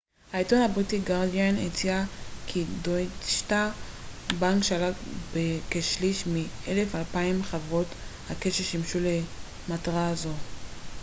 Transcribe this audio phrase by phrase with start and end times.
[0.33, 2.03] העיתון הבריטי הגרדיאן הציע
[2.47, 3.71] כי דויטשה
[4.39, 4.95] בנק שלט
[5.33, 7.87] בכשליש מ־1200 חברות
[8.29, 8.99] הקש ששימשו
[9.69, 10.29] למטרה זו